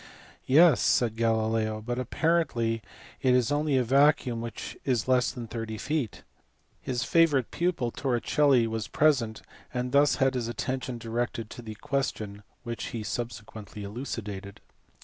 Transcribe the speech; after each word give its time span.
Yes, 0.47 0.81
said 0.81 1.15
Galileo, 1.15 1.79
but 1.79 1.99
apparently 1.99 2.81
it 3.21 3.35
is 3.35 3.51
only 3.51 3.77
a 3.77 3.83
vacuum 3.83 4.41
which 4.41 4.75
is 4.83 5.07
less 5.07 5.31
than 5.31 5.45
thirty 5.45 5.77
feet. 5.77 6.23
His 6.81 7.03
favourite 7.03 7.51
pupil 7.51 7.91
Torricelli 7.91 8.65
was 8.65 8.87
present, 8.87 9.43
and 9.71 9.91
thus 9.91 10.15
had 10.15 10.33
his 10.33 10.47
attention 10.47 10.97
directed 10.97 11.51
to 11.51 11.61
the 11.61 11.75
question 11.75 12.41
which 12.63 12.85
he 12.85 13.03
subsequently 13.03 13.83
elucidated. 13.83 14.59